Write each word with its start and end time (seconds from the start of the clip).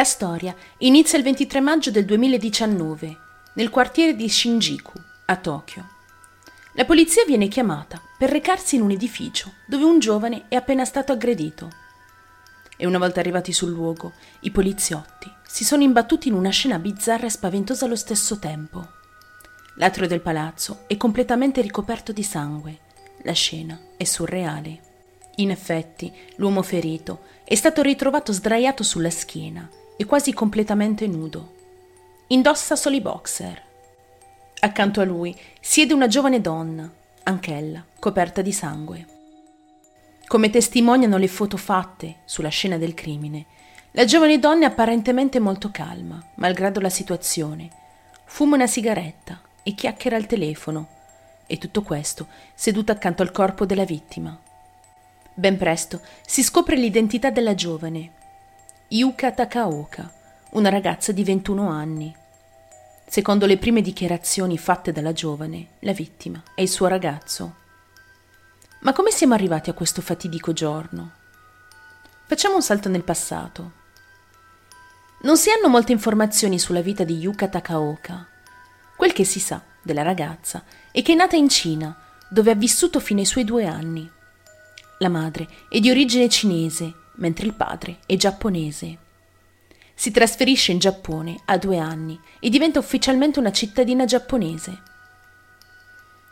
La 0.00 0.06
storia 0.06 0.56
inizia 0.78 1.18
il 1.18 1.24
23 1.24 1.60
maggio 1.60 1.90
del 1.90 2.06
2019 2.06 3.18
nel 3.52 3.68
quartiere 3.68 4.16
di 4.16 4.30
Shinjuku, 4.30 4.98
a 5.26 5.36
Tokyo. 5.36 5.86
La 6.72 6.86
polizia 6.86 7.22
viene 7.26 7.48
chiamata 7.48 8.00
per 8.16 8.30
recarsi 8.30 8.76
in 8.76 8.80
un 8.80 8.92
edificio 8.92 9.52
dove 9.66 9.84
un 9.84 9.98
giovane 9.98 10.46
è 10.48 10.54
appena 10.54 10.86
stato 10.86 11.12
aggredito. 11.12 11.68
E 12.78 12.86
una 12.86 12.96
volta 12.96 13.20
arrivati 13.20 13.52
sul 13.52 13.72
luogo, 13.72 14.14
i 14.40 14.50
poliziotti 14.50 15.30
si 15.46 15.64
sono 15.64 15.82
imbattuti 15.82 16.28
in 16.28 16.34
una 16.34 16.48
scena 16.48 16.78
bizzarra 16.78 17.26
e 17.26 17.30
spaventosa 17.30 17.84
allo 17.84 17.94
stesso 17.94 18.38
tempo. 18.38 18.92
L'atrio 19.74 20.08
del 20.08 20.22
palazzo 20.22 20.84
è 20.86 20.96
completamente 20.96 21.60
ricoperto 21.60 22.12
di 22.12 22.22
sangue. 22.22 22.78
La 23.24 23.34
scena 23.34 23.78
è 23.98 24.04
surreale. 24.04 24.80
In 25.36 25.50
effetti, 25.50 26.10
l'uomo 26.36 26.62
ferito 26.62 27.24
è 27.44 27.54
stato 27.54 27.82
ritrovato 27.82 28.32
sdraiato 28.32 28.82
sulla 28.82 29.10
schiena 29.10 29.68
e 30.00 30.06
quasi 30.06 30.32
completamente 30.32 31.06
nudo. 31.06 31.52
Indossa 32.28 32.74
solo 32.74 32.96
i 32.96 33.02
boxer. 33.02 33.62
Accanto 34.60 35.02
a 35.02 35.04
lui 35.04 35.38
siede 35.60 35.92
una 35.92 36.06
giovane 36.06 36.40
donna, 36.40 36.90
anch'ella 37.24 37.84
coperta 37.98 38.40
di 38.40 38.50
sangue. 38.50 39.06
Come 40.26 40.48
testimoniano 40.48 41.18
le 41.18 41.28
foto 41.28 41.58
fatte 41.58 42.20
sulla 42.24 42.48
scena 42.48 42.78
del 42.78 42.94
crimine, 42.94 43.44
la 43.90 44.06
giovane 44.06 44.38
donna 44.38 44.64
è 44.64 44.70
apparentemente 44.70 45.38
molto 45.38 45.70
calma, 45.70 46.18
malgrado 46.36 46.80
la 46.80 46.88
situazione. 46.88 47.68
Fuma 48.24 48.54
una 48.54 48.66
sigaretta 48.66 49.38
e 49.62 49.74
chiacchiera 49.74 50.16
al 50.16 50.24
telefono, 50.24 50.88
e 51.46 51.58
tutto 51.58 51.82
questo 51.82 52.26
seduta 52.54 52.92
accanto 52.92 53.20
al 53.20 53.32
corpo 53.32 53.66
della 53.66 53.84
vittima. 53.84 54.34
Ben 55.34 55.58
presto 55.58 56.00
si 56.24 56.42
scopre 56.42 56.76
l'identità 56.76 57.28
della 57.28 57.54
giovane, 57.54 58.12
Yuka 58.92 59.30
Takaoka, 59.30 60.12
una 60.50 60.68
ragazza 60.68 61.12
di 61.12 61.22
21 61.22 61.68
anni. 61.68 62.12
Secondo 63.06 63.46
le 63.46 63.56
prime 63.56 63.82
dichiarazioni 63.82 64.58
fatte 64.58 64.90
dalla 64.90 65.12
giovane, 65.12 65.74
la 65.82 65.92
vittima 65.92 66.42
è 66.56 66.62
il 66.62 66.68
suo 66.68 66.88
ragazzo. 66.88 67.54
Ma 68.80 68.92
come 68.92 69.12
siamo 69.12 69.34
arrivati 69.34 69.70
a 69.70 69.74
questo 69.74 70.02
fatidico 70.02 70.52
giorno? 70.52 71.12
Facciamo 72.26 72.56
un 72.56 72.62
salto 72.62 72.88
nel 72.88 73.04
passato. 73.04 73.72
Non 75.22 75.36
si 75.36 75.50
hanno 75.50 75.68
molte 75.68 75.92
informazioni 75.92 76.58
sulla 76.58 76.82
vita 76.82 77.04
di 77.04 77.16
Yuka 77.16 77.46
Takaoka. 77.46 78.26
Quel 78.96 79.12
che 79.12 79.22
si 79.22 79.38
sa 79.38 79.62
della 79.80 80.02
ragazza 80.02 80.64
è 80.90 81.00
che 81.00 81.12
è 81.12 81.14
nata 81.16 81.36
in 81.36 81.48
Cina, 81.48 81.96
dove 82.28 82.50
ha 82.50 82.56
vissuto 82.56 82.98
fino 82.98 83.20
ai 83.20 83.26
suoi 83.26 83.44
due 83.44 83.66
anni. 83.66 84.10
La 84.98 85.08
madre 85.08 85.46
è 85.68 85.78
di 85.78 85.90
origine 85.90 86.28
cinese, 86.28 86.92
mentre 87.16 87.46
il 87.46 87.54
padre 87.54 87.98
è 88.06 88.16
giapponese. 88.16 88.98
Si 89.94 90.10
trasferisce 90.10 90.72
in 90.72 90.78
Giappone 90.78 91.40
a 91.44 91.58
due 91.58 91.78
anni 91.78 92.18
e 92.38 92.48
diventa 92.48 92.78
ufficialmente 92.78 93.38
una 93.38 93.52
cittadina 93.52 94.06
giapponese. 94.06 94.82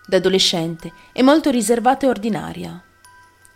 Da 0.07 0.17
adolescente 0.17 0.91
è 1.13 1.21
molto 1.21 1.51
riservata 1.51 2.07
e 2.07 2.09
ordinaria. 2.09 2.83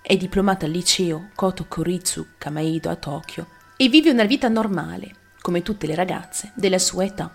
È 0.03 0.16
diplomata 0.16 0.66
al 0.66 0.72
liceo 0.72 1.31
Koto 1.34 1.65
Koritsu 1.66 2.27
Kamaido 2.37 2.91
a 2.91 2.97
Tokyo 2.97 3.47
e 3.78 3.89
vive 3.89 4.10
una 4.10 4.25
vita 4.25 4.49
normale, 4.49 5.15
come 5.41 5.62
tutte 5.62 5.87
le 5.87 5.94
ragazze 5.94 6.53
della 6.54 6.78
sua 6.78 7.04
età. 7.04 7.33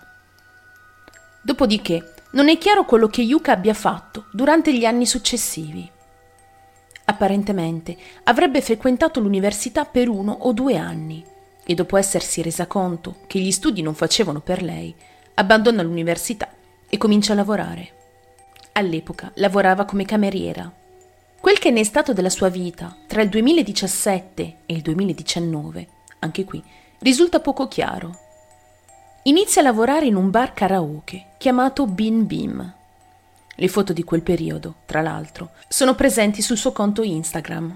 Dopodiché 1.41 2.13
non 2.31 2.49
è 2.49 2.57
chiaro 2.59 2.85
quello 2.85 3.07
che 3.07 3.21
Yuka 3.21 3.53
abbia 3.53 3.73
fatto 3.73 4.25
durante 4.31 4.77
gli 4.77 4.85
anni 4.85 5.07
successivi. 5.07 5.89
Apparentemente 7.09 7.95
avrebbe 8.23 8.61
frequentato 8.61 9.21
l'università 9.21 9.85
per 9.85 10.09
uno 10.09 10.33
o 10.41 10.51
due 10.51 10.75
anni 10.75 11.23
e 11.65 11.73
dopo 11.73 11.95
essersi 11.95 12.41
resa 12.41 12.67
conto 12.67 13.19
che 13.27 13.39
gli 13.39 13.51
studi 13.51 13.81
non 13.81 13.95
facevano 13.95 14.41
per 14.41 14.61
lei, 14.61 14.93
abbandona 15.35 15.81
l'università 15.83 16.49
e 16.89 16.97
comincia 16.97 17.31
a 17.31 17.37
lavorare. 17.37 17.91
All'epoca 18.73 19.31
lavorava 19.35 19.85
come 19.85 20.03
cameriera. 20.03 20.69
Quel 21.39 21.59
che 21.59 21.71
ne 21.71 21.79
è 21.79 21.83
stato 21.83 22.11
della 22.11 22.29
sua 22.29 22.49
vita 22.49 22.93
tra 23.07 23.21
il 23.21 23.29
2017 23.29 24.55
e 24.65 24.73
il 24.73 24.81
2019, 24.81 25.87
anche 26.19 26.43
qui, 26.43 26.61
risulta 26.99 27.39
poco 27.39 27.69
chiaro. 27.69 28.19
Inizia 29.23 29.61
a 29.61 29.63
lavorare 29.63 30.05
in 30.07 30.15
un 30.15 30.29
bar 30.29 30.53
karaoke 30.53 31.27
chiamato 31.37 31.85
Bin 31.85 32.25
Bim 32.25 32.75
le 33.59 33.67
foto 33.67 33.91
di 33.91 34.03
quel 34.03 34.21
periodo, 34.21 34.75
tra 34.85 35.01
l'altro, 35.01 35.51
sono 35.67 35.95
presenti 35.95 36.41
sul 36.41 36.57
suo 36.57 36.71
conto 36.71 37.01
Instagram. 37.01 37.75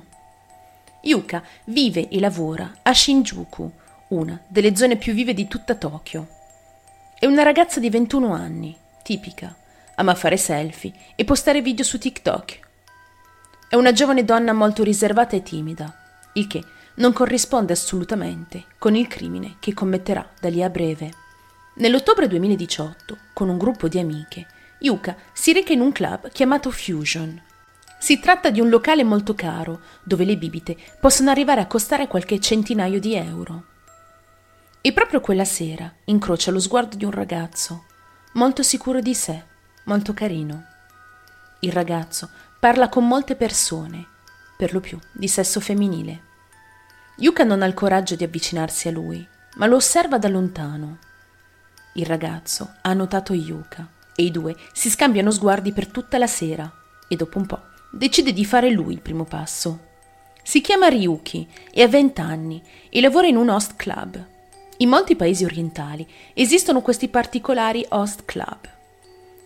Yuka 1.01 1.43
vive 1.65 2.07
e 2.07 2.19
lavora 2.19 2.71
a 2.83 2.93
Shinjuku, 2.93 3.71
una 4.09 4.39
delle 4.47 4.75
zone 4.75 4.97
più 4.97 5.13
vive 5.13 5.33
di 5.33 5.47
tutta 5.47 5.73
Tokyo. 5.73 6.27
È 7.17 7.25
una 7.25 7.41
ragazza 7.41 7.79
di 7.79 7.89
21 7.89 8.31
anni, 8.31 8.77
tipica, 9.01 9.55
ama 9.95 10.13
fare 10.13 10.37
selfie 10.37 10.93
e 11.15 11.23
postare 11.23 11.61
video 11.61 11.83
su 11.83 11.97
TikTok. 11.97 12.59
È 13.67 13.75
una 13.75 13.91
giovane 13.91 14.23
donna 14.23 14.53
molto 14.53 14.83
riservata 14.83 15.35
e 15.35 15.41
timida, 15.41 15.95
il 16.33 16.45
che 16.45 16.63
non 16.95 17.13
corrisponde 17.13 17.73
assolutamente 17.73 18.65
con 18.77 18.95
il 18.95 19.07
crimine 19.07 19.55
che 19.59 19.73
commetterà 19.73 20.29
da 20.39 20.49
lì 20.49 20.61
a 20.61 20.69
breve. 20.69 21.11
Nell'ottobre 21.75 22.27
2018, 22.27 23.17
con 23.33 23.49
un 23.49 23.57
gruppo 23.57 23.87
di 23.87 23.97
amiche, 23.97 24.45
Yuka 24.83 25.15
si 25.31 25.53
reca 25.53 25.73
in 25.73 25.81
un 25.81 25.91
club 25.91 26.31
chiamato 26.31 26.71
Fusion. 26.71 27.39
Si 27.99 28.19
tratta 28.19 28.49
di 28.49 28.59
un 28.59 28.69
locale 28.69 29.03
molto 29.03 29.35
caro, 29.35 29.81
dove 30.01 30.25
le 30.25 30.37
bibite 30.37 30.75
possono 30.99 31.29
arrivare 31.29 31.61
a 31.61 31.67
costare 31.67 32.07
qualche 32.07 32.39
centinaio 32.39 32.99
di 32.99 33.13
euro. 33.13 33.65
E 34.81 34.91
proprio 34.91 35.21
quella 35.21 35.45
sera 35.45 35.93
incrocia 36.05 36.49
lo 36.49 36.59
sguardo 36.59 36.95
di 36.95 37.05
un 37.05 37.11
ragazzo, 37.11 37.85
molto 38.33 38.63
sicuro 38.63 39.01
di 39.01 39.13
sé, 39.13 39.43
molto 39.83 40.15
carino. 40.15 40.65
Il 41.59 41.71
ragazzo 41.71 42.27
parla 42.59 42.89
con 42.89 43.07
molte 43.07 43.35
persone, 43.35 44.07
per 44.57 44.73
lo 44.73 44.79
più 44.79 44.97
di 45.11 45.27
sesso 45.27 45.59
femminile. 45.59 46.29
Yuka 47.17 47.43
non 47.43 47.61
ha 47.61 47.67
il 47.67 47.75
coraggio 47.75 48.15
di 48.15 48.23
avvicinarsi 48.23 48.87
a 48.87 48.91
lui, 48.91 49.27
ma 49.57 49.67
lo 49.67 49.75
osserva 49.75 50.17
da 50.17 50.27
lontano. 50.27 50.97
Il 51.93 52.07
ragazzo 52.07 52.77
ha 52.81 52.93
notato 52.93 53.33
Yuka 53.33 53.99
e 54.21 54.25
i 54.25 54.31
due 54.31 54.55
si 54.71 54.89
scambiano 54.89 55.31
sguardi 55.31 55.71
per 55.73 55.87
tutta 55.87 56.17
la 56.17 56.27
sera 56.27 56.71
e 57.07 57.15
dopo 57.15 57.37
un 57.37 57.45
po' 57.45 57.59
decide 57.91 58.31
di 58.31 58.45
fare 58.45 58.69
lui 58.69 58.93
il 58.93 59.01
primo 59.01 59.25
passo. 59.25 59.89
Si 60.43 60.61
chiama 60.61 60.87
Ryuki 60.87 61.47
e 61.71 61.83
ha 61.83 61.87
20 61.87 62.21
anni 62.21 62.61
e 62.89 63.01
lavora 63.01 63.27
in 63.27 63.35
un 63.35 63.49
host 63.49 63.75
club. 63.75 64.25
In 64.77 64.89
molti 64.89 65.15
paesi 65.15 65.43
orientali 65.43 66.07
esistono 66.33 66.81
questi 66.81 67.09
particolari 67.09 67.85
host 67.89 68.25
club. 68.25 68.69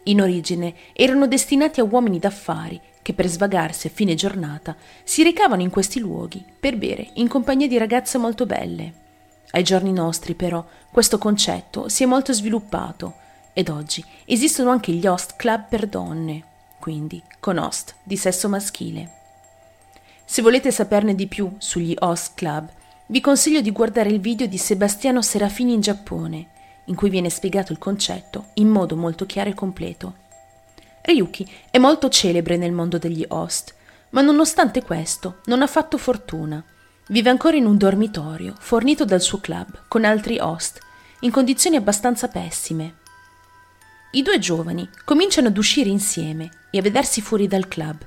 In 0.03 0.21
origine 0.21 0.75
erano 0.93 1.27
destinati 1.27 1.79
a 1.79 1.83
uomini 1.83 2.19
d'affari 2.19 2.79
che 3.01 3.13
per 3.13 3.27
svagarsi 3.27 3.87
a 3.87 3.91
fine 3.91 4.15
giornata 4.15 4.75
si 5.03 5.23
recavano 5.23 5.61
in 5.61 5.69
questi 5.69 5.99
luoghi 5.99 6.43
per 6.59 6.77
bere 6.77 7.09
in 7.15 7.27
compagnia 7.27 7.67
di 7.67 7.77
ragazze 7.77 8.17
molto 8.17 8.45
belle. 8.45 9.03
Ai 9.51 9.63
giorni 9.63 9.91
nostri 9.91 10.35
però 10.35 10.65
questo 10.91 11.17
concetto 11.17 11.89
si 11.89 12.03
è 12.03 12.05
molto 12.05 12.31
sviluppato 12.31 13.15
ed 13.57 13.69
oggi 13.69 14.03
esistono 14.25 14.69
anche 14.69 14.91
gli 14.91 15.07
host 15.07 15.37
club 15.37 15.69
per 15.69 15.87
donne, 15.87 16.43
quindi 16.77 17.23
con 17.39 17.57
host 17.57 17.95
di 18.03 18.17
sesso 18.17 18.49
maschile. 18.49 19.11
Se 20.25 20.41
volete 20.41 20.71
saperne 20.71 21.15
di 21.15 21.27
più 21.27 21.55
sugli 21.57 21.95
host 21.97 22.33
club, 22.35 22.69
vi 23.05 23.21
consiglio 23.21 23.61
di 23.61 23.71
guardare 23.71 24.09
il 24.09 24.19
video 24.19 24.45
di 24.45 24.57
Sebastiano 24.57 25.21
Serafini 25.21 25.71
in 25.71 25.79
Giappone, 25.79 26.47
in 26.85 26.95
cui 26.95 27.09
viene 27.09 27.29
spiegato 27.29 27.71
il 27.71 27.77
concetto 27.77 28.47
in 28.55 28.67
modo 28.67 28.97
molto 28.97 29.25
chiaro 29.25 29.51
e 29.51 29.53
completo. 29.53 30.15
Ryuki 31.03 31.49
è 31.71 31.77
molto 31.77 32.09
celebre 32.09 32.57
nel 32.57 32.73
mondo 32.73 32.97
degli 32.97 33.23
host, 33.29 33.73
ma 34.09 34.19
nonostante 34.19 34.83
questo 34.83 35.39
non 35.45 35.61
ha 35.61 35.67
fatto 35.67 35.97
fortuna. 35.97 36.61
Vive 37.07 37.29
ancora 37.29 37.55
in 37.55 37.65
un 37.65 37.77
dormitorio 37.77 38.53
fornito 38.59 39.05
dal 39.05 39.21
suo 39.21 39.39
club 39.39 39.83
con 39.87 40.03
altri 40.03 40.39
host, 40.39 40.79
in 41.21 41.31
condizioni 41.31 41.77
abbastanza 41.77 42.27
pessime. 42.27 43.03
I 44.15 44.21
due 44.21 44.39
giovani 44.39 44.89
cominciano 45.03 45.49
ad 45.49 45.57
uscire 45.57 45.89
insieme 45.89 46.49
e 46.69 46.77
a 46.77 46.81
vedersi 46.81 47.19
fuori 47.19 47.47
dal 47.47 47.67
club 47.67 47.97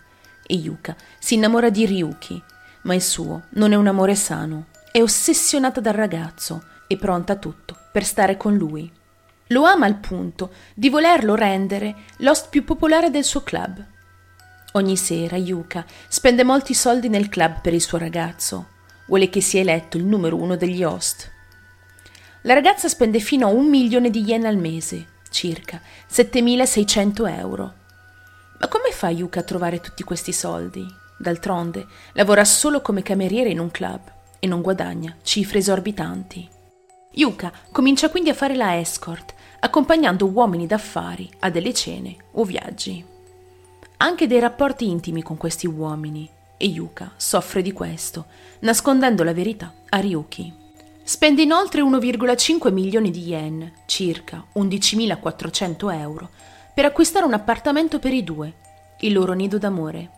e 0.47 0.55
Yuka 0.55 0.97
si 1.19 1.35
innamora 1.35 1.69
di 1.69 1.85
Ryuki, 1.85 2.43
ma 2.85 2.95
il 2.95 3.03
suo 3.03 3.43
non 3.51 3.73
è 3.73 3.75
un 3.75 3.89
amore 3.89 4.15
sano, 4.15 4.69
è 4.91 5.03
ossessionata 5.03 5.81
dal 5.81 5.93
ragazzo 5.93 6.65
e 6.87 6.97
pronta 6.97 7.35
a 7.35 7.37
tutto 7.37 7.77
per 7.93 8.07
stare 8.07 8.39
con 8.39 8.57
lui. 8.57 8.91
Lo 9.49 9.65
ama 9.65 9.85
al 9.85 9.97
punto 9.97 10.51
di 10.73 10.89
volerlo 10.89 11.35
rendere 11.35 11.95
l'host 12.21 12.49
più 12.49 12.65
popolare 12.65 13.11
del 13.11 13.25
suo 13.25 13.43
club. 13.43 13.85
Ogni 14.73 14.97
sera 14.97 15.37
Yuka 15.37 15.85
spende 16.09 16.43
molti 16.43 16.73
soldi 16.73 17.11
nel 17.11 17.29
club 17.29 17.61
per 17.61 17.75
il 17.75 17.83
suo 17.83 17.99
ragazzo, 17.99 18.69
vuole 19.09 19.29
che 19.29 19.43
sia 19.43 19.61
eletto 19.61 19.99
il 19.99 20.07
numero 20.07 20.37
uno 20.37 20.57
degli 20.57 20.83
host. 20.83 21.31
La 22.43 22.55
ragazza 22.55 22.89
spende 22.89 23.19
fino 23.19 23.47
a 23.47 23.51
un 23.51 23.69
milione 23.69 24.09
di 24.09 24.23
yen 24.23 24.47
al 24.47 24.57
mese 24.57 25.17
circa 25.39 25.81
7600 26.09 27.27
euro. 27.27 27.73
Ma 28.59 28.67
come 28.67 28.91
fa 28.91 29.09
Yuka 29.09 29.39
a 29.39 29.45
trovare 29.45 29.81
tutti 29.81 30.03
questi 30.03 30.33
soldi? 30.33 30.85
D'altronde, 31.17 31.87
lavora 32.15 32.45
solo 32.45 32.81
come 32.81 33.03
cameriere 33.03 33.49
in 33.49 33.61
un 33.61 33.71
club 33.71 34.01
e 34.41 34.49
non 34.49 34.63
guadagna 34.63 35.15
cifre 35.23 35.61
esorbitanti. 35.61 36.49
Yuka 37.13 37.53
comincia 37.71 38.11
quindi 38.11 38.31
a 38.31 38.35
fare 38.35 38.57
la 38.57 38.81
escort, 38.81 39.33
accompagnando 39.61 40.27
uomini 40.27 40.67
d'affari 40.67 41.31
a 41.39 41.51
delle 41.51 41.73
cene 41.73 42.17
o 42.33 42.43
viaggi. 42.43 43.05
Ha 43.97 44.05
anche 44.05 44.27
dei 44.27 44.41
rapporti 44.41 44.89
intimi 44.89 45.23
con 45.23 45.37
questi 45.37 45.69
uomini 45.69 46.29
e 46.57 46.67
Yuka 46.67 47.13
soffre 47.17 47.63
di 47.63 47.71
questo, 47.71 48.27
nascondendo 48.61 49.23
la 49.23 49.33
verità 49.33 49.73
a 49.89 49.99
Ryuki. 49.99 50.67
Spende 51.09 51.41
inoltre 51.41 51.81
1,5 51.81 52.71
milioni 52.71 53.11
di 53.11 53.29
yen, 53.29 53.73
circa 53.87 54.45
11.400 54.57 55.99
euro, 55.99 56.29
per 56.75 56.85
acquistare 56.85 57.25
un 57.25 57.33
appartamento 57.33 57.99
per 57.99 58.13
i 58.13 58.23
due, 58.23 58.53
il 59.01 59.15
loro 59.15 59.33
nido 59.33 59.57
d'amore. 59.57 60.11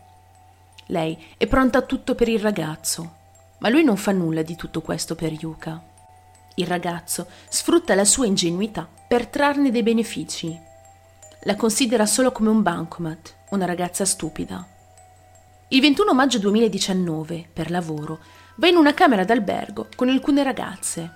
Lei 0.87 1.17
è 1.37 1.47
pronta 1.47 1.77
a 1.77 1.83
tutto 1.83 2.13
per 2.13 2.27
il 2.27 2.41
ragazzo, 2.41 3.15
ma 3.59 3.69
lui 3.69 3.85
non 3.85 3.95
fa 3.95 4.11
nulla 4.11 4.41
di 4.41 4.57
tutto 4.57 4.81
questo 4.81 5.15
per 5.15 5.31
Yuka. 5.31 5.81
Il 6.55 6.67
ragazzo 6.67 7.25
sfrutta 7.47 7.95
la 7.95 8.03
sua 8.03 8.25
ingenuità 8.25 8.85
per 9.07 9.27
trarne 9.27 9.71
dei 9.71 9.83
benefici. 9.83 10.59
La 11.43 11.55
considera 11.55 12.05
solo 12.05 12.33
come 12.33 12.49
un 12.49 12.61
bancomat, 12.61 13.35
una 13.51 13.63
ragazza 13.63 14.03
stupida. 14.03 14.67
Il 15.69 15.79
21 15.79 16.13
maggio 16.13 16.37
2019, 16.37 17.47
per 17.53 17.71
lavoro, 17.71 18.19
va 18.61 18.67
in 18.67 18.75
una 18.75 18.93
camera 18.93 19.23
d'albergo 19.23 19.87
con 19.95 20.07
alcune 20.07 20.43
ragazze. 20.43 21.11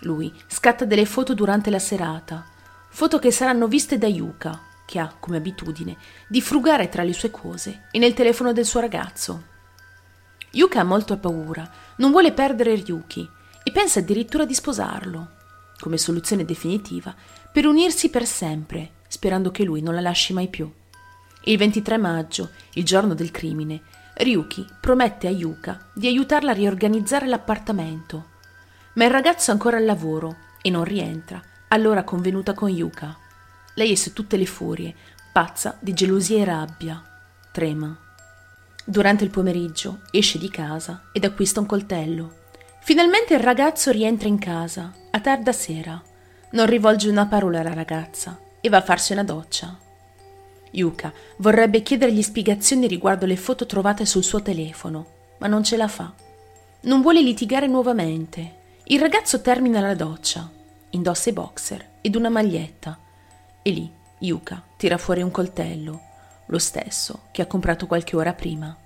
Lui 0.00 0.30
scatta 0.46 0.84
delle 0.84 1.06
foto 1.06 1.32
durante 1.32 1.70
la 1.70 1.78
serata, 1.78 2.44
foto 2.90 3.18
che 3.18 3.30
saranno 3.30 3.66
viste 3.66 3.96
da 3.96 4.06
Yuka, 4.06 4.60
che 4.84 4.98
ha 4.98 5.14
come 5.18 5.38
abitudine 5.38 5.96
di 6.28 6.42
frugare 6.42 6.90
tra 6.90 7.02
le 7.02 7.14
sue 7.14 7.30
cose 7.30 7.84
e 7.90 7.98
nel 7.98 8.12
telefono 8.12 8.52
del 8.52 8.66
suo 8.66 8.80
ragazzo. 8.80 9.44
Yuka 10.50 10.80
ha 10.80 10.84
molto 10.84 11.16
paura, 11.16 11.66
non 11.96 12.10
vuole 12.10 12.32
perdere 12.32 12.74
Ryuki 12.74 13.26
e 13.62 13.72
pensa 13.72 14.00
addirittura 14.00 14.44
di 14.44 14.52
sposarlo, 14.52 15.30
come 15.80 15.96
soluzione 15.96 16.44
definitiva, 16.44 17.14
per 17.50 17.64
unirsi 17.64 18.10
per 18.10 18.26
sempre, 18.26 18.96
sperando 19.08 19.50
che 19.50 19.64
lui 19.64 19.80
non 19.80 19.94
la 19.94 20.02
lasci 20.02 20.34
mai 20.34 20.48
più. 20.48 20.70
Il 21.44 21.56
23 21.56 21.96
maggio, 21.96 22.50
il 22.74 22.84
giorno 22.84 23.14
del 23.14 23.30
crimine, 23.30 23.80
Ryuki 24.14 24.66
promette 24.80 25.26
a 25.26 25.30
Yuka 25.30 25.88
di 25.92 26.06
aiutarla 26.06 26.50
a 26.50 26.54
riorganizzare 26.54 27.26
l'appartamento, 27.26 28.30
ma 28.94 29.04
il 29.04 29.10
ragazzo 29.10 29.50
è 29.50 29.54
ancora 29.54 29.78
al 29.78 29.84
lavoro 29.84 30.36
e 30.60 30.70
non 30.70 30.84
rientra, 30.84 31.40
allora 31.68 32.04
convenuta 32.04 32.52
con 32.52 32.68
Yuka. 32.68 33.16
Lei 33.74 33.92
è 33.92 33.94
su 33.94 34.12
tutte 34.12 34.36
le 34.36 34.46
furie, 34.46 34.94
pazza 35.32 35.78
di 35.80 35.94
gelosia 35.94 36.38
e 36.38 36.44
rabbia. 36.44 37.02
Trema. 37.50 37.96
Durante 38.84 39.24
il 39.24 39.30
pomeriggio 39.30 40.00
esce 40.10 40.38
di 40.38 40.50
casa 40.50 41.04
ed 41.12 41.24
acquista 41.24 41.60
un 41.60 41.66
coltello. 41.66 42.40
Finalmente 42.80 43.34
il 43.34 43.40
ragazzo 43.40 43.90
rientra 43.90 44.28
in 44.28 44.38
casa, 44.38 44.92
a 45.10 45.20
tarda 45.20 45.52
sera. 45.52 46.02
Non 46.50 46.66
rivolge 46.66 47.08
una 47.08 47.26
parola 47.26 47.60
alla 47.60 47.72
ragazza 47.72 48.38
e 48.60 48.68
va 48.68 48.78
a 48.78 48.82
farsi 48.82 49.12
una 49.12 49.24
doccia. 49.24 49.81
Yuka 50.72 51.12
vorrebbe 51.36 51.82
chiedergli 51.82 52.22
spiegazioni 52.22 52.86
riguardo 52.86 53.26
le 53.26 53.36
foto 53.36 53.66
trovate 53.66 54.04
sul 54.04 54.24
suo 54.24 54.42
telefono, 54.42 55.06
ma 55.38 55.46
non 55.46 55.64
ce 55.64 55.76
la 55.76 55.88
fa. 55.88 56.12
Non 56.82 57.00
vuole 57.00 57.22
litigare 57.22 57.66
nuovamente. 57.66 58.60
Il 58.84 59.00
ragazzo 59.00 59.40
termina 59.40 59.80
la 59.80 59.94
doccia, 59.94 60.50
indossa 60.90 61.30
i 61.30 61.32
boxer 61.32 61.88
ed 62.00 62.16
una 62.16 62.28
maglietta 62.28 62.98
e 63.62 63.70
lì 63.70 63.90
Yuka 64.18 64.62
tira 64.76 64.98
fuori 64.98 65.22
un 65.22 65.30
coltello, 65.30 66.00
lo 66.46 66.58
stesso 66.58 67.22
che 67.30 67.42
ha 67.42 67.46
comprato 67.46 67.86
qualche 67.86 68.16
ora 68.16 68.32
prima. 68.32 68.76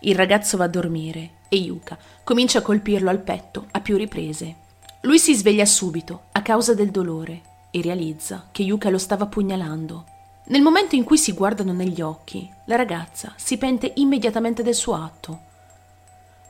Il 0.00 0.14
ragazzo 0.14 0.56
va 0.56 0.64
a 0.64 0.68
dormire 0.68 1.30
e 1.48 1.56
Yuka 1.56 1.96
comincia 2.24 2.58
a 2.58 2.62
colpirlo 2.62 3.10
al 3.10 3.20
petto 3.20 3.66
a 3.70 3.80
più 3.80 3.96
riprese. 3.96 4.56
Lui 5.02 5.18
si 5.18 5.34
sveglia 5.34 5.64
subito 5.64 6.24
a 6.32 6.42
causa 6.42 6.74
del 6.74 6.90
dolore 6.90 7.42
e 7.70 7.80
realizza 7.80 8.48
che 8.50 8.62
Yuka 8.62 8.90
lo 8.90 8.98
stava 8.98 9.26
pugnalando. 9.26 10.04
Nel 10.48 10.62
momento 10.62 10.94
in 10.94 11.02
cui 11.02 11.18
si 11.18 11.32
guardano 11.32 11.72
negli 11.72 12.00
occhi, 12.00 12.48
la 12.66 12.76
ragazza 12.76 13.32
si 13.36 13.58
pente 13.58 13.92
immediatamente 13.96 14.62
del 14.62 14.74
suo 14.74 14.94
atto. 14.94 15.40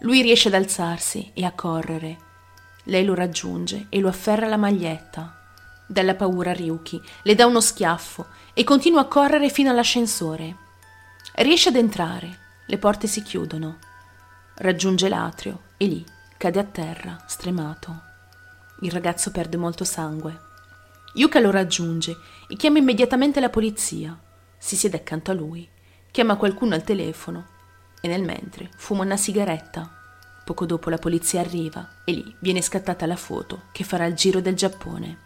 Lui 0.00 0.20
riesce 0.20 0.48
ad 0.48 0.54
alzarsi 0.54 1.30
e 1.32 1.44
a 1.44 1.52
correre. 1.52 2.18
Lei 2.84 3.04
lo 3.04 3.14
raggiunge 3.14 3.86
e 3.88 3.98
lo 4.00 4.08
afferra 4.08 4.46
la 4.46 4.58
maglietta. 4.58 5.34
Dalla 5.86 6.14
paura 6.14 6.52
Ryuki 6.52 7.00
le 7.22 7.34
dà 7.34 7.46
uno 7.46 7.60
schiaffo 7.60 8.26
e 8.52 8.64
continua 8.64 9.00
a 9.00 9.06
correre 9.06 9.48
fino 9.48 9.70
all'ascensore. 9.70 10.56
Riesce 11.36 11.70
ad 11.70 11.76
entrare, 11.76 12.38
le 12.66 12.76
porte 12.76 13.06
si 13.06 13.22
chiudono. 13.22 13.78
Raggiunge 14.56 15.08
l'atrio 15.08 15.60
e 15.78 15.86
lì 15.86 16.04
cade 16.36 16.58
a 16.58 16.64
terra, 16.64 17.24
stremato. 17.26 18.02
Il 18.82 18.90
ragazzo 18.90 19.30
perde 19.30 19.56
molto 19.56 19.84
sangue. 19.84 20.45
Yuka 21.16 21.40
lo 21.40 21.50
raggiunge 21.50 22.14
e 22.46 22.56
chiama 22.56 22.76
immediatamente 22.76 23.40
la 23.40 23.48
polizia. 23.48 24.18
Si 24.58 24.76
siede 24.76 24.98
accanto 24.98 25.30
a 25.30 25.34
lui, 25.34 25.66
chiama 26.10 26.36
qualcuno 26.36 26.74
al 26.74 26.84
telefono 26.84 27.46
e 28.02 28.08
nel 28.08 28.22
mentre 28.22 28.68
fuma 28.76 29.02
una 29.02 29.16
sigaretta. 29.16 29.90
Poco 30.44 30.66
dopo 30.66 30.90
la 30.90 30.98
polizia 30.98 31.40
arriva 31.40 32.02
e 32.04 32.12
lì 32.12 32.36
viene 32.40 32.60
scattata 32.60 33.06
la 33.06 33.16
foto 33.16 33.62
che 33.72 33.82
farà 33.82 34.04
il 34.04 34.14
giro 34.14 34.40
del 34.40 34.54
Giappone. 34.56 35.24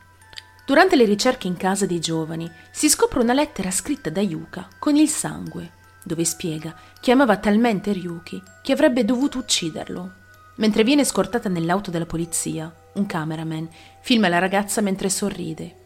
Durante 0.64 0.94
le 0.94 1.04
ricerche 1.04 1.48
in 1.48 1.56
casa 1.56 1.86
dei 1.86 1.98
giovani 1.98 2.48
si 2.70 2.88
scopre 2.88 3.18
una 3.18 3.32
lettera 3.32 3.72
scritta 3.72 4.10
da 4.10 4.20
Yuka 4.20 4.68
con 4.78 4.94
il 4.94 5.08
sangue, 5.08 5.72
dove 6.04 6.24
spiega 6.24 6.72
che 7.00 7.10
amava 7.10 7.38
talmente 7.38 7.92
Ryuki 7.92 8.40
che 8.62 8.72
avrebbe 8.72 9.04
dovuto 9.04 9.38
ucciderlo. 9.38 10.18
Mentre 10.56 10.84
viene 10.84 11.04
scortata 11.04 11.48
nell'auto 11.48 11.90
della 11.90 12.06
polizia, 12.06 12.72
un 12.92 13.06
cameraman 13.06 13.68
filma 14.02 14.28
la 14.28 14.38
ragazza 14.38 14.80
mentre 14.80 15.10
sorride, 15.10 15.78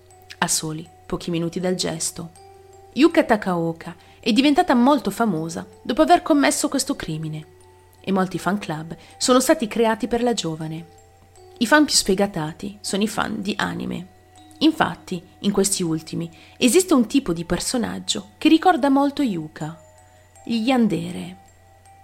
a 0.44 0.48
soli 0.48 0.88
pochi 1.06 1.30
minuti 1.30 1.60
dal 1.60 1.74
gesto. 1.74 2.30
Yuka 2.92 3.24
Takaoka 3.24 3.94
è 4.20 4.32
diventata 4.32 4.74
molto 4.74 5.10
famosa 5.10 5.66
dopo 5.82 6.02
aver 6.02 6.22
commesso 6.22 6.68
questo 6.68 6.96
crimine 6.96 7.46
e 8.00 8.12
molti 8.12 8.38
fan 8.38 8.58
club 8.58 8.96
sono 9.16 9.40
stati 9.40 9.66
creati 9.66 10.06
per 10.06 10.22
la 10.22 10.32
giovane. 10.32 10.86
I 11.58 11.66
fan 11.66 11.84
più 11.84 11.94
sfegatati 11.94 12.78
sono 12.80 13.02
i 13.02 13.08
fan 13.08 13.40
di 13.40 13.54
anime. 13.56 14.08
Infatti, 14.58 15.22
in 15.40 15.52
questi 15.52 15.82
ultimi, 15.82 16.30
esiste 16.56 16.94
un 16.94 17.06
tipo 17.06 17.32
di 17.32 17.44
personaggio 17.44 18.30
che 18.38 18.48
ricorda 18.48 18.88
molto 18.88 19.22
Yuka, 19.22 19.80
gli 20.44 20.66
Yandere. 20.66 21.36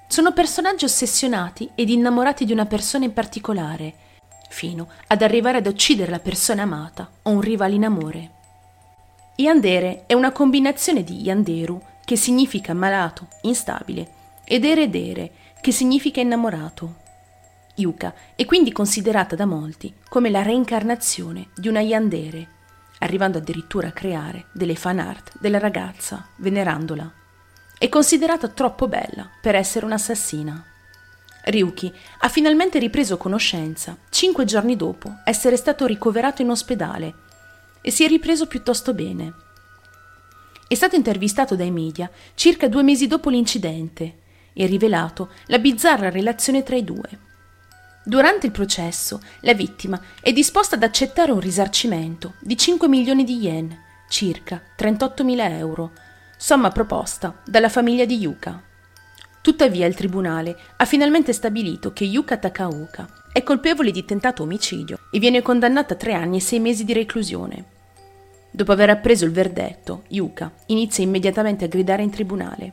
Sono 0.08 0.32
personaggi 0.32 0.84
ossessionati 0.84 1.70
ed 1.74 1.88
innamorati 1.88 2.44
di 2.44 2.52
una 2.52 2.66
persona 2.66 3.04
in 3.04 3.12
particolare, 3.12 3.94
fino 4.50 4.88
ad 5.06 5.22
arrivare 5.22 5.58
ad 5.58 5.66
uccidere 5.66 6.10
la 6.10 6.18
persona 6.18 6.62
amata 6.62 7.08
o 7.22 7.30
un 7.30 7.40
rivale 7.40 7.74
in 7.74 7.84
amore. 7.84 8.30
Yandere 9.36 10.04
è 10.06 10.12
una 10.12 10.32
combinazione 10.32 11.02
di 11.02 11.22
Yanderu, 11.22 11.80
che 12.04 12.16
significa 12.16 12.74
malato, 12.74 13.28
instabile, 13.42 14.18
ed 14.44 14.64
Eredere, 14.64 15.30
che 15.60 15.72
significa 15.72 16.20
innamorato. 16.20 16.96
Yuka 17.76 18.12
è 18.34 18.44
quindi 18.44 18.72
considerata 18.72 19.36
da 19.36 19.46
molti 19.46 19.94
come 20.08 20.28
la 20.28 20.42
reincarnazione 20.42 21.50
di 21.54 21.68
una 21.68 21.80
Yandere, 21.80 22.48
arrivando 22.98 23.38
addirittura 23.38 23.88
a 23.88 23.92
creare 23.92 24.46
delle 24.52 24.74
fan 24.74 24.98
art 24.98 25.32
della 25.38 25.58
ragazza, 25.58 26.26
venerandola. 26.36 27.10
È 27.78 27.88
considerata 27.88 28.48
troppo 28.48 28.88
bella 28.88 29.30
per 29.40 29.54
essere 29.54 29.86
un'assassina. 29.86 30.64
Ryuki 31.44 31.92
ha 32.20 32.28
finalmente 32.28 32.78
ripreso 32.78 33.16
conoscenza 33.16 33.96
cinque 34.10 34.44
giorni 34.44 34.76
dopo 34.76 35.20
essere 35.24 35.56
stato 35.56 35.86
ricoverato 35.86 36.42
in 36.42 36.50
ospedale 36.50 37.14
e 37.80 37.90
si 37.90 38.04
è 38.04 38.08
ripreso 38.08 38.46
piuttosto 38.46 38.92
bene. 38.92 39.32
È 40.68 40.74
stato 40.74 40.96
intervistato 40.96 41.56
dai 41.56 41.70
media 41.70 42.10
circa 42.34 42.68
due 42.68 42.82
mesi 42.82 43.06
dopo 43.06 43.30
l'incidente 43.30 44.18
e 44.52 44.64
ha 44.64 44.66
rivelato 44.66 45.30
la 45.46 45.58
bizzarra 45.58 46.10
relazione 46.10 46.62
tra 46.62 46.76
i 46.76 46.84
due. 46.84 47.28
Durante 48.04 48.46
il 48.46 48.52
processo, 48.52 49.20
la 49.40 49.54
vittima 49.54 50.00
è 50.20 50.32
disposta 50.32 50.76
ad 50.76 50.82
accettare 50.82 51.32
un 51.32 51.40
risarcimento 51.40 52.34
di 52.40 52.56
5 52.56 52.88
milioni 52.88 53.24
di 53.24 53.38
yen, 53.38 53.76
circa 54.08 54.62
38 54.76 55.24
mila 55.24 55.48
euro, 55.48 55.92
somma 56.36 56.70
proposta 56.70 57.42
dalla 57.44 57.68
famiglia 57.68 58.04
di 58.04 58.16
Yuka. 58.16 58.62
Tuttavia 59.42 59.86
il 59.86 59.94
tribunale 59.94 60.56
ha 60.76 60.84
finalmente 60.84 61.32
stabilito 61.32 61.92
che 61.92 62.04
Yuka 62.04 62.36
Takaoka 62.36 63.08
è 63.32 63.42
colpevole 63.42 63.90
di 63.90 64.04
tentato 64.04 64.42
omicidio 64.42 64.98
e 65.10 65.18
viene 65.18 65.40
condannata 65.40 65.94
a 65.94 65.96
tre 65.96 66.12
anni 66.12 66.36
e 66.36 66.40
sei 66.40 66.60
mesi 66.60 66.84
di 66.84 66.92
reclusione. 66.92 67.64
Dopo 68.50 68.72
aver 68.72 68.90
appreso 68.90 69.24
il 69.24 69.30
verdetto, 69.30 70.02
Yuka 70.08 70.52
inizia 70.66 71.04
immediatamente 71.04 71.64
a 71.64 71.68
gridare 71.68 72.02
in 72.02 72.10
tribunale. 72.10 72.72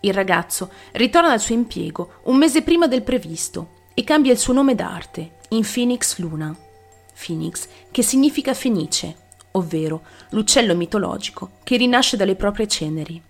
Il 0.00 0.14
ragazzo 0.14 0.70
ritorna 0.92 1.32
al 1.32 1.40
suo 1.40 1.54
impiego 1.54 2.20
un 2.24 2.36
mese 2.36 2.62
prima 2.62 2.86
del 2.86 3.02
previsto 3.02 3.86
e 3.94 4.04
cambia 4.04 4.30
il 4.30 4.38
suo 4.38 4.52
nome 4.52 4.76
d'arte 4.76 5.38
in 5.48 5.66
Phoenix 5.68 6.18
Luna. 6.18 6.54
Phoenix 7.26 7.66
che 7.90 8.02
significa 8.02 8.54
fenice, 8.54 9.16
ovvero 9.52 10.02
l'uccello 10.30 10.76
mitologico 10.76 11.52
che 11.64 11.76
rinasce 11.76 12.16
dalle 12.16 12.36
proprie 12.36 12.68
ceneri. 12.68 13.20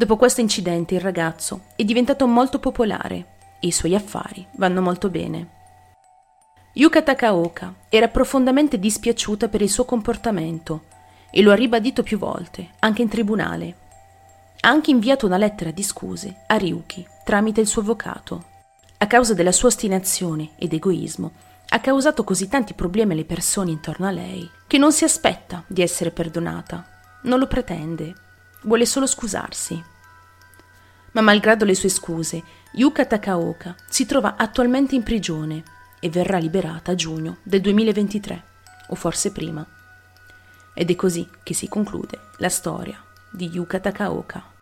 Dopo 0.00 0.16
questo 0.16 0.40
incidente 0.40 0.94
il 0.94 1.00
ragazzo 1.02 1.64
è 1.76 1.84
diventato 1.84 2.26
molto 2.26 2.58
popolare 2.58 3.16
e 3.60 3.66
i 3.66 3.70
suoi 3.70 3.94
affari 3.94 4.46
vanno 4.52 4.80
molto 4.80 5.10
bene. 5.10 5.48
Yuka 6.72 7.02
Takaoka 7.02 7.74
era 7.90 8.08
profondamente 8.08 8.78
dispiaciuta 8.78 9.48
per 9.48 9.60
il 9.60 9.68
suo 9.68 9.84
comportamento 9.84 10.84
e 11.30 11.42
lo 11.42 11.50
ha 11.50 11.54
ribadito 11.54 12.02
più 12.02 12.16
volte, 12.16 12.70
anche 12.78 13.02
in 13.02 13.10
tribunale. 13.10 13.76
Ha 14.60 14.70
anche 14.70 14.90
inviato 14.90 15.26
una 15.26 15.36
lettera 15.36 15.70
di 15.70 15.82
scuse 15.82 16.44
a 16.46 16.56
Ryuki 16.56 17.06
tramite 17.22 17.60
il 17.60 17.66
suo 17.66 17.82
avvocato. 17.82 18.44
A 18.96 19.06
causa 19.06 19.34
della 19.34 19.52
sua 19.52 19.68
ostinazione 19.68 20.52
ed 20.56 20.72
egoismo, 20.72 21.32
ha 21.68 21.78
causato 21.80 22.24
così 22.24 22.48
tanti 22.48 22.72
problemi 22.72 23.12
alle 23.12 23.26
persone 23.26 23.70
intorno 23.70 24.06
a 24.06 24.10
lei 24.10 24.48
che 24.66 24.78
non 24.78 24.92
si 24.92 25.04
aspetta 25.04 25.62
di 25.66 25.82
essere 25.82 26.10
perdonata, 26.10 26.86
non 27.24 27.38
lo 27.38 27.46
pretende, 27.46 28.14
vuole 28.62 28.86
solo 28.86 29.06
scusarsi. 29.06 29.82
Ma 31.12 31.20
malgrado 31.20 31.64
le 31.64 31.74
sue 31.74 31.88
scuse, 31.88 32.42
Yuka 32.72 33.04
Takaoka 33.04 33.74
si 33.88 34.06
trova 34.06 34.36
attualmente 34.36 34.94
in 34.94 35.02
prigione 35.02 35.62
e 35.98 36.08
verrà 36.08 36.38
liberata 36.38 36.92
a 36.92 36.94
giugno 36.94 37.38
del 37.42 37.60
2023, 37.60 38.44
o 38.88 38.94
forse 38.94 39.32
prima. 39.32 39.66
Ed 40.72 40.90
è 40.90 40.94
così 40.94 41.28
che 41.42 41.54
si 41.54 41.68
conclude 41.68 42.18
la 42.38 42.48
storia 42.48 43.02
di 43.30 43.48
Yuka 43.48 43.80
Takaoka. 43.80 44.59